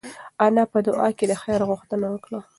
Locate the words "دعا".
0.87-1.07